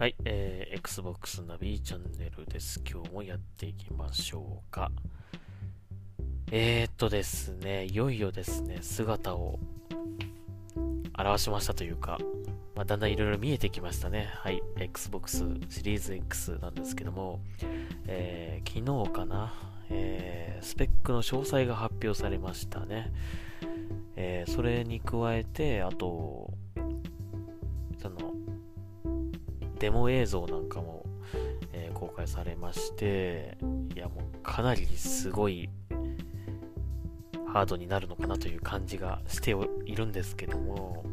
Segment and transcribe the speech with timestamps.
[0.00, 2.80] はい、えー、Xbox ナビチャンネルです。
[2.90, 4.90] 今日もやっていきましょうか。
[6.50, 9.58] えー、っとですね、いよいよですね、姿を
[11.18, 12.16] 表しましたというか、
[12.74, 14.30] まあ、だんだんいろいろ見えてきましたね。
[14.36, 17.42] はい、Xbox シリーズ X なんですけども、
[18.06, 19.52] えー、昨日かな、
[19.90, 23.12] えー、スペックの詳細が発表されましたね。
[24.16, 26.54] えー、それに加えて、あと、
[27.98, 28.39] その、
[29.80, 31.04] デモ映像なんかも、
[31.72, 33.58] えー公開されまして、
[33.94, 35.68] いやもうかなりすごい
[37.46, 39.54] ハードになるのかなという感じがして
[39.84, 41.04] いるんですけども、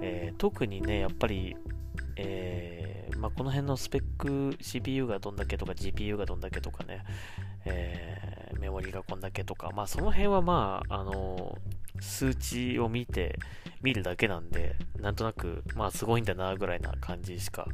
[0.00, 1.56] えー特にね、やっぱり、
[2.16, 7.04] えーまあ、この辺のスペック CPU がどんだけとか GPU がどんだけとかね、
[7.64, 11.58] えーメモリがこんだけとか、まあその辺はまあ、あの
[12.00, 13.38] 数値を見て、
[13.82, 17.66] 見るだけなんで、なんとなく、まあすごいんだなぐらいな感じしか、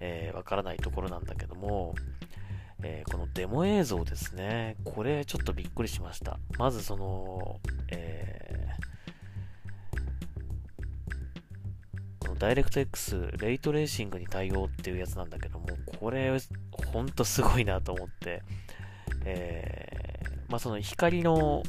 [0.00, 1.94] えーわからないところなんだけども、
[2.82, 6.38] えーこのデモ映像ですね、これちょっとびっくりしました。
[6.58, 8.84] まずその、えー
[12.20, 15.66] このダイレクト X レイトレーシングに対応っていうやつなんだけども、
[16.00, 16.32] これ
[16.92, 18.42] ほんとすごいなと思って、
[19.24, 21.62] えーまあその光の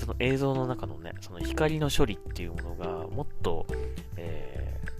[0.00, 3.66] その映像の中のね、その光の処理っていうものがもっと、
[4.16, 4.90] えー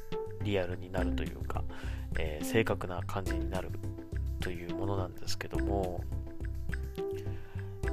[0.43, 1.63] リアルになるというか、
[2.19, 3.71] えー正確な感じになる
[4.41, 6.03] というものなんですけども、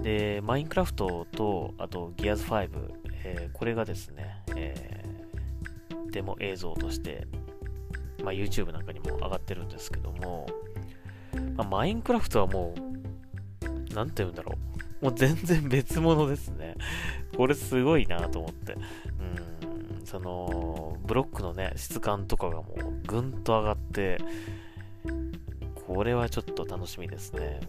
[0.02, 2.70] で、マインクラフトと、あと、ギアーズ5、
[3.24, 7.28] えーこれがですね、えーデモ映像として、
[8.24, 10.48] まあ、YouTube なんかにも上がってるんですけども、
[11.56, 12.74] まあ、マインクラフトはも
[13.92, 14.57] う、なんて言うんだろう。
[15.02, 16.76] もう全然別物ですね。
[17.36, 18.74] これすごいなと思って。
[18.74, 24.18] うん、その、ブロックのね、質感とかがもうぐんと上がって、
[25.88, 27.60] これはちょっと楽しみですね。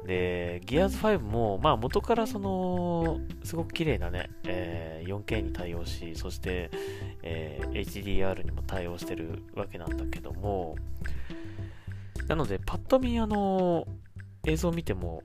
[0.00, 6.70] うん、で、ギアーズ5も、まあ元からその、すごく綺麗なね、えー 4K に対応し、そして、
[7.22, 10.76] えー HDR にも対応してるわけなんだけども、
[12.28, 13.86] なので、パッと見、あの、
[14.46, 15.22] 映像を見ても、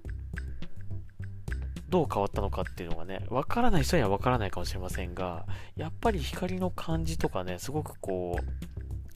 [1.93, 5.45] どう変わったのかっていうのがね、わからない人にはわからないかもしれませんが、
[5.75, 8.43] やっぱり光の感じとかね、すごくこう、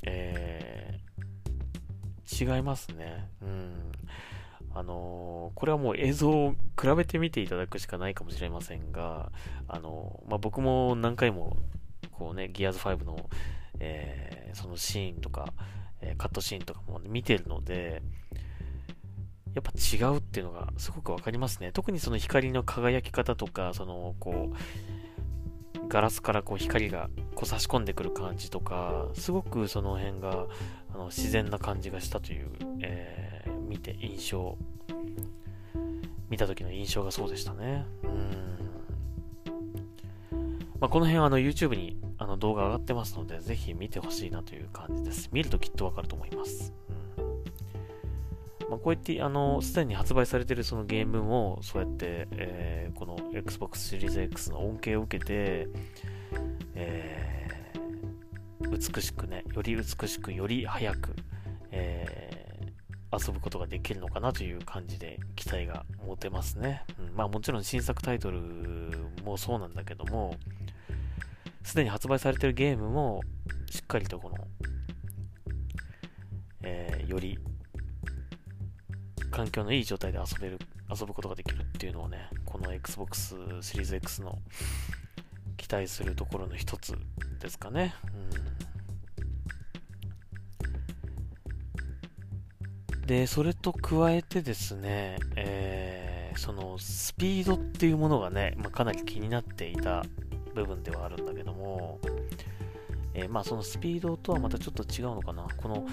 [0.04, 3.30] えー違いますね。
[3.42, 3.92] うん。
[4.76, 9.32] あのーこれはもう映像を比べてみていただくしかないかもしれませんが、
[9.68, 11.58] あのーまあ、僕も何回も、
[12.12, 13.28] こうね、ギアーズ5の、
[13.80, 15.52] えーそのシーンとか、
[16.02, 18.04] えカットシーンとかも見てるので、
[19.58, 21.72] やっぱ違うっていうのがすごくわかりますね。
[21.72, 30.48] 特にその光の輝き方とか、その、こう、ガラスからこう光がこう差し込んでくる感じとか、すごくその辺が
[30.94, 32.50] あの自然な感じがしたという、
[32.82, 34.58] えー見て印象、
[36.30, 37.86] 見た時の印象がそうでしたね。
[38.04, 38.58] うん。
[40.80, 45.30] まあ、この辺はあの YouTube にあの動画上がってますので、ぜひ見てほしいなという感じです。
[45.32, 46.74] 見るときっとわかると思います。
[48.70, 55.68] まあ、こうやって、あの、すでに発売されているそのゲームも、そうやって、えーこの Xbox シリーズ X の恩恵を受けて、
[56.74, 61.16] えー美しくね、より美しく、より早く、
[61.72, 62.38] えー
[63.10, 66.84] 遊ぶことができるのかなという感じで期待が持てますね。
[67.00, 68.42] うん、まあもちろん新作タイトル
[69.24, 70.36] もそうなんだけども、
[71.64, 73.22] すでに発売されているゲームも
[73.72, 74.36] しっかりとこの、
[76.64, 77.40] えーより
[79.38, 80.58] 環境のいい状態で遊べる、
[80.90, 84.40] 遊ぶことができるっていうのをね、この Xbox シリーズ X の
[85.58, 86.98] 期待するところの一つ
[87.40, 87.94] ですかね。
[93.00, 100.04] うん、で、それと加えてですね、えーそのスピードっていうものがね、まあ、かなり気になっていた
[100.54, 102.00] 部分ではあるんだけども、
[103.14, 105.48] えーまあそのスピードとはまたちょっと違うのかな。
[105.58, 105.88] この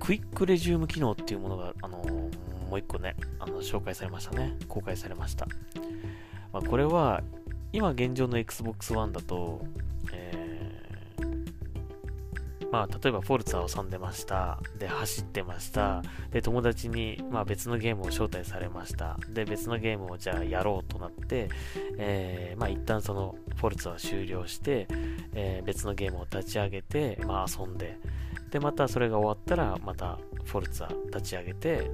[0.00, 4.56] クイックレジューム機能っていうものが、あのーもう一個ね、あの紹介されましたね。
[4.66, 5.46] 公開されました。
[6.54, 7.22] まあ、これは、
[7.70, 9.62] 今現状の Xbox One だと、
[10.10, 14.58] えーまあ、例えばフォルツァを遊んでました。
[14.78, 16.00] で、走ってました。
[16.30, 19.18] で、友達に、まあ、別のゲームを招待されました。
[19.28, 21.50] で、別のゲームをじゃあやろうとなって、
[21.98, 24.88] えーまあ、一旦そのフォルツァを終了して、
[25.34, 27.98] えー別のゲームを立ち上げて、まあ、遊んで、
[28.50, 31.90] で、またそれが終わったら、またフォルツァ立ち上げて、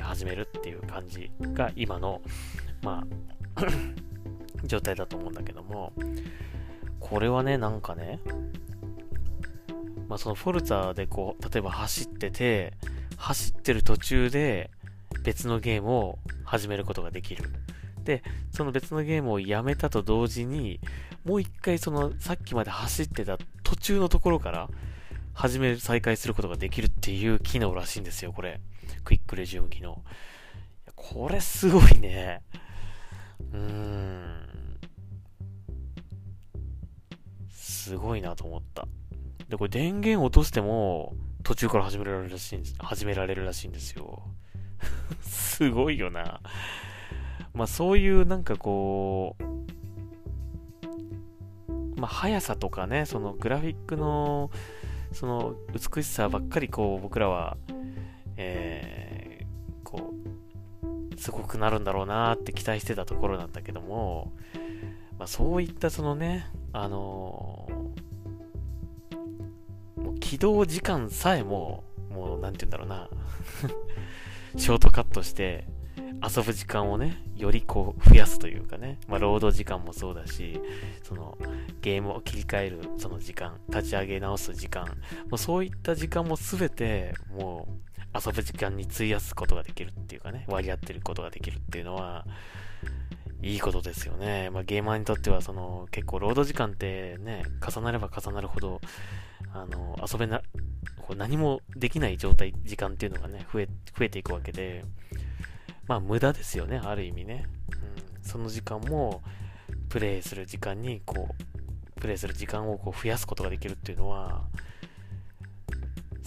[0.00, 2.20] 始めるっていう感じが今の、
[2.82, 3.06] ま
[3.56, 3.64] あ、
[4.64, 5.92] 状態だと思うんだけども、
[7.00, 8.20] これはね、なんかね、
[10.08, 12.74] まあ、そのフォルツァでこう、例えば走ってて、
[13.16, 14.70] 走ってる途中で
[15.22, 17.44] 別のゲームを始めることができる。
[18.04, 20.80] で、その別のゲームをやめたと同時に、
[21.24, 24.68] もう一回そのさっきまで走ってた途中のところから
[25.34, 28.60] 始める、再開することができるっていう機能らしいんですよ、これ。
[29.04, 30.02] クイックレジューム機能。
[30.94, 32.42] これすごいね。
[33.52, 34.48] うーん。
[37.50, 38.86] すごいなと思った。
[39.48, 44.22] で、これ電源落としても途中から始められるらしいんです、始められるらしいんですよ。
[45.22, 46.40] すごいよな。
[47.54, 49.42] まあそういうなんかこう、
[51.98, 54.50] まあ速さとかね、そのグラフィックの
[55.12, 57.56] その美しさばっかりこう僕らは、
[61.18, 64.32] すごくなるんだろうなって期待してたところなんだけども、
[65.18, 73.10] まあそういったそのね、あのー、起動時間さえも、もうなんて言うんだろうな、
[74.56, 75.66] ショートカットして、
[76.22, 80.60] 遊ぶ時間をね、よりこう増やすというかね、まあ、労働時間もそうだし、
[81.02, 81.36] その
[81.80, 84.92] ゲームを切り替えるその時間、立ち上げ直す時間、も
[85.32, 92.26] うそういった時間も全てもう遊ぶ時間に費やすことができるっていうかね、割り合ってることができるっていうのは、
[93.40, 94.50] いいことですよね。
[94.50, 98.80] まあ、ゲーマーにとってはその結構労働時間ってね、重なれば重なるほど、
[99.52, 100.42] あの、遊べな、
[100.98, 104.84] こう何もできない状態、時間っていうのがね、増え、増えていくわけで、
[105.86, 107.46] まあ無駄ですよね、ある意味ね。
[107.72, 109.22] うん、その時間も、
[109.88, 111.28] プレイする時間に、こ
[111.96, 114.44] う、プレイする時間をこう増やすことができるっていうのは、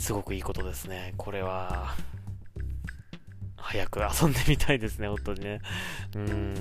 [0.01, 1.13] すごくいいことですね。
[1.15, 1.94] これは、
[3.56, 5.62] 早く遊んでみたいですね、本当にね。
[6.15, 6.56] うーん。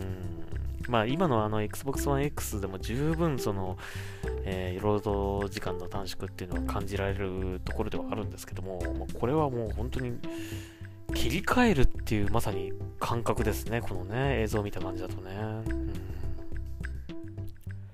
[0.88, 3.78] まあ今のあの Xbox One X でも十分その、
[4.44, 10.18] えー、労働時間の短縮っていうのは感じられるところではあるんですけども、ま、これはもう本当に
[11.14, 13.80] 切り替えるっていうまさに感覚ですね。
[13.80, 15.30] このね、映像を見た感じだとね。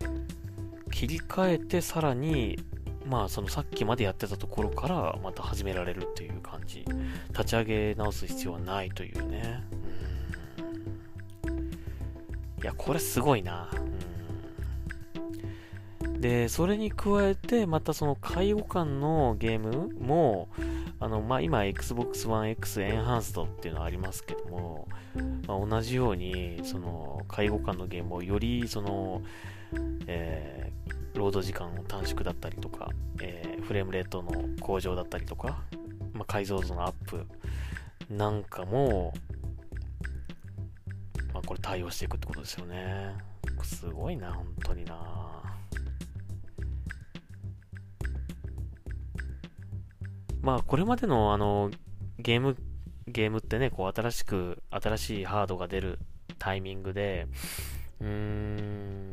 [0.03, 0.09] う
[0.89, 2.59] ん、切り替えてさらに、
[3.09, 6.85] まあそのさっきまでやってたところからまた始められるっていう感じ。
[7.31, 9.63] 立ち上げ直す必要はないというね。
[11.47, 11.51] う
[12.61, 13.71] ん、いや、これすごいな。
[16.03, 20.49] うん、で、それに加えて、またその介護官のゲームも、
[20.99, 24.89] あの、まあ、今 Xbox One X Enhanced っていうのはありますけども、
[25.47, 29.23] まあ、同じように、その、介護官のゲームをより、その、
[30.07, 32.91] えー、ロード時間を短縮だったりとか、
[33.21, 35.63] えー、フレームレートの向上だったりとか、
[36.13, 37.27] まあ、解像度のアップ
[38.11, 39.13] なんかも、
[41.33, 43.15] まあ、これ対応していくってことですよね。
[43.63, 45.27] すごいな、本当にな。
[50.41, 51.71] まあ、これまでのあの、
[52.19, 52.57] ゲーム、
[53.09, 55.99] ゲームってね、こう、新しく、新しいハードが出る
[56.39, 57.27] タイミングで、
[58.01, 59.06] うーん、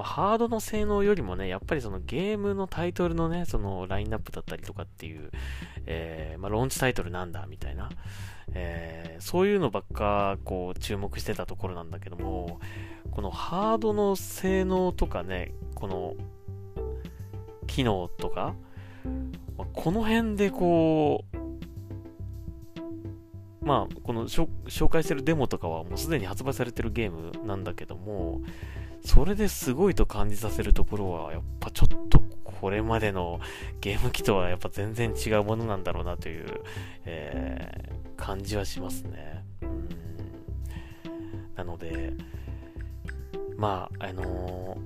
[0.00, 5.30] まあ、ハードの性能よりもね、やっぱりそのゲームのタイトルのね、そのラインナップだったりとかっていう、
[5.84, 7.90] えー、まあ、ローンチタイトルなんだ、みたいな、
[8.54, 12.60] えー、そういうのばっか、こう、注目してたところなんだけども、
[13.10, 16.14] このハードの性能とかね、この、
[17.66, 18.54] 機能とか、
[19.58, 21.40] まあ、この辺でこう、
[23.62, 28.40] まあ、この紹介してるデモとかはもうすでに発売されてるゲームなんだけども、
[29.04, 32.20] それですごいと感じさせるところは、やっぱちょっと
[32.60, 33.40] これまでの
[33.80, 36.60] ゲーム機とはやっぱ全然違うものなんだろうなという、
[37.06, 39.44] えー、感じはしますね。
[39.62, 39.88] うん
[41.60, 42.14] なので、
[43.58, 44.78] まあ、あの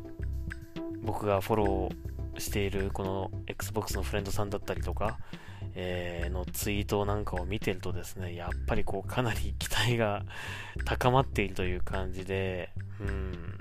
[0.75, 5.18] ー、僕がフォローしているこの Xbox のフレンドさんだったりとか、
[5.76, 10.25] えー、のツイートなんかを見てるとですね、やっぱりこうかなり期待が
[10.85, 13.54] 高まっているという感じで、うん、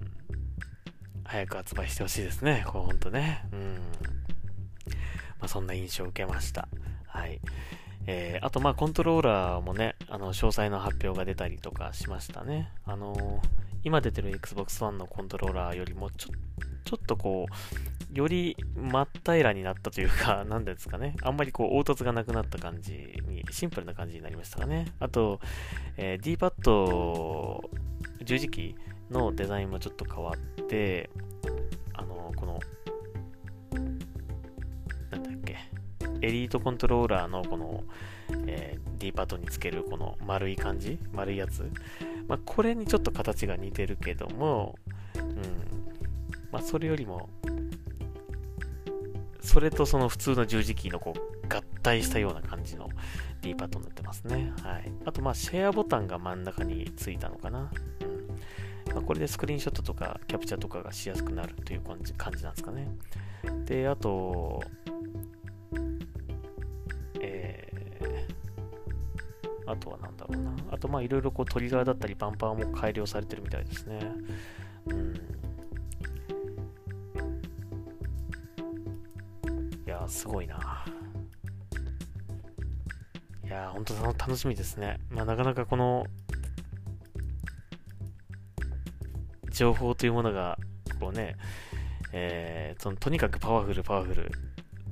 [1.34, 3.44] 早く発売してほしいですね、これほんとね。
[3.52, 3.74] うん。
[5.40, 6.68] まあ、そんな印象を受けました。
[7.08, 7.42] はい。
[8.06, 12.72] えー、あと、まあ、コントローラーもね、あの、詳細の発表が出たりとかしましたね。
[12.86, 13.40] あのー、
[13.84, 16.30] 今出てる Xbox One のコントローラーよりもちょ、
[16.86, 21.16] ちょっとこう、より真っ平らになったというか、 何ですかね。
[21.24, 22.94] あんまりこう、凹凸がなくなった感じ
[23.28, 24.86] に、シンプルな感じになりましたかね。
[25.00, 25.40] あと、
[25.98, 27.70] えー、D-pad
[28.24, 30.53] 十字キーのデザインもちょっと変わって、
[31.94, 32.60] あの、この、
[35.12, 35.58] なんだっけ、
[36.22, 37.84] エリートコントローラーのこの、
[38.48, 41.70] えー、D パッドにつけるこの丸い感じ丸いやつ。
[42.28, 44.76] まあ、これにちょっと形が似てるけども、
[45.16, 45.24] うん。
[46.52, 47.30] まあ、それよりも、
[49.42, 52.90] それとその普通の十字キーのこう合体したような感じの
[53.42, 54.54] D パッドになってますね。
[54.64, 54.92] はい。
[55.06, 57.70] あと、ま、シェアボタンが真ん中についたのかな。
[58.02, 58.13] うん。
[59.02, 62.88] これでスクリーンショットとかキャプチャーとかがしやすくなるという感じ感じなんですかね。
[63.66, 64.62] で、あと、
[67.20, 70.56] えー、あとは何だろうな。
[70.72, 74.00] あと、まあ、いろいろこうトリガーだったりバンパーも改良されてるみたいですね。
[74.88, 75.14] うん。
[79.86, 80.86] いやすごいな。
[83.46, 85.00] いやー、本当楽しみですね。
[85.10, 86.06] まあ、なかなかこの、
[89.54, 90.58] 情報というものが、
[91.00, 91.38] こうね、
[92.12, 94.32] えー、そのとにかくパワフル、パワフル、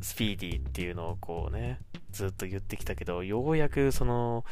[0.01, 1.79] スピーディーっていうのをこうね、
[2.11, 4.45] ずっと言ってきたけど、ようやくその、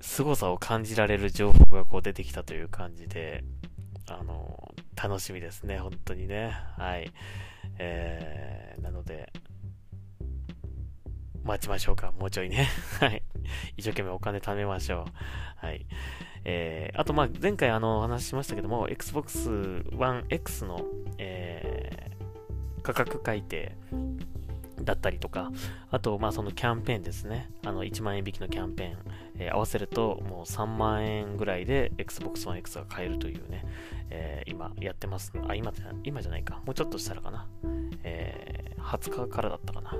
[0.00, 3.44] 凄さを感じられる情報がこう出てきたという感じで、
[4.08, 6.52] あの、楽しみですね、本当にね。
[6.76, 7.12] はい。
[7.78, 9.32] えー、なので、
[11.44, 12.12] 待ちましょうか。
[12.12, 12.68] もうちょいね。
[13.00, 13.22] はい。
[13.76, 15.66] 一生懸命お金貯めましょう。
[15.66, 15.86] はい。
[16.44, 20.84] えー、あと、ま、前回あの、お話ししましたけども、Xbox One X の、
[21.18, 23.76] えー、価格改定
[24.82, 25.50] だったりとか、
[25.90, 27.50] あと、まあ、そのキャンペーンですね。
[27.64, 28.98] あの、1万円引きのキャンペーン、
[29.38, 33.64] えー、合わせると、もう3万円ぐらいで Xbox One X が買えるというね、
[34.10, 35.32] えー、今やってます。
[35.46, 35.72] あ、今、
[36.04, 36.62] 今じゃないか。
[36.64, 37.46] もうちょっとしたらかな。
[38.02, 39.94] えー、20日からだったかな。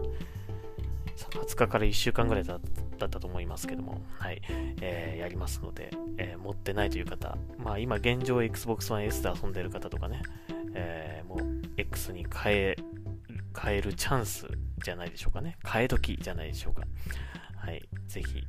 [1.16, 4.40] 20日から1週間ぐらいだっただったと思いますけども、はい、
[4.80, 10.22] えー、やりますので、えー、持ってないという方、まあ今現状 Xbox One S で遊んでる方とかね、
[10.74, 12.76] えー、もう X に変え、
[13.60, 14.46] 変えるチャンス
[14.84, 15.56] じゃないでしょうかね。
[15.66, 16.82] 変え時じゃないでしょうか。
[17.56, 18.44] はい、ぜひ、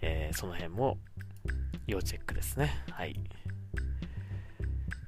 [0.00, 0.98] えー、その辺も
[1.86, 2.70] 要チェックですね。
[2.90, 3.18] はい。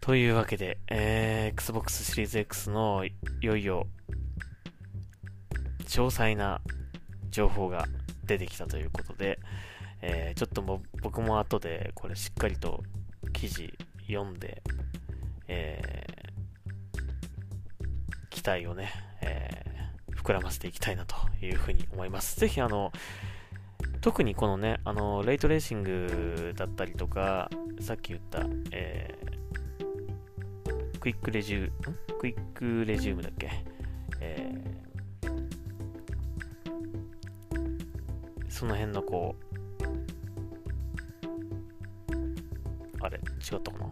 [0.01, 3.87] というわけで、えー、Xbox シリーズ X のいよいよ
[5.85, 6.61] 詳細な
[7.31, 7.87] 情報が
[8.29, 9.41] 出てきたということで、
[10.03, 12.85] えー、ちょっとも僕も後でこれしっかりと
[13.33, 13.73] 記事
[14.07, 14.63] 読んで、
[15.49, 18.93] えー、期待をね、
[19.23, 22.39] えー、膨らませていきたいなというふうに思います。
[22.39, 22.93] ぜひあの、
[24.03, 33.51] 特にこのね、あの、レイトレーシングだったりとか、さっき言った、えー、クイックレジュー、クイックレジュームだっけ？
[34.21, 34.88] えー
[38.59, 39.45] その辺のこう、
[43.01, 43.21] あれ、違
[43.55, 43.87] ったかな？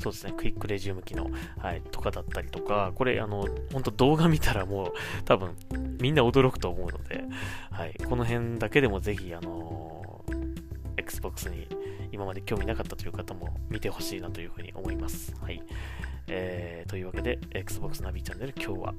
[0.00, 4.92] そうですね、クイックレジューム機能、はい、とかだったりとか、これ、あの、本当動画見たらもう、
[5.24, 5.54] 多分、
[6.00, 7.22] みんな驚くと思うので、
[7.70, 10.54] はい、この辺だけでもぜひ、あのー、
[10.96, 11.68] Xbox に
[12.10, 15.32] 今まで興味なかったという方も見てほしいなというふうに思います。
[15.40, 15.62] はい。
[16.26, 18.94] えー、というわけで、Xbox ナビチャンネル、今日は、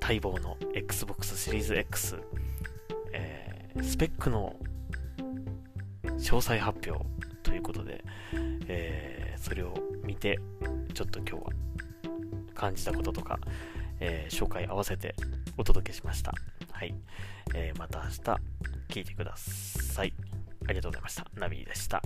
[0.00, 2.16] 待望の Xbox シリーズ X
[3.80, 4.56] スペックの
[6.04, 7.04] 詳細発表
[7.42, 8.04] ということで、
[8.66, 9.74] えー、それを
[10.04, 10.38] 見て、
[10.94, 11.40] ちょっと今日は
[12.54, 13.38] 感じたこととか、
[14.00, 15.14] えー、紹介合わせて
[15.56, 16.32] お届けしました。
[16.70, 16.94] はい。
[17.54, 18.40] えー、また明日
[18.88, 20.12] 聞いてください。
[20.66, 21.26] ありがとうございました。
[21.34, 22.02] ナビでした。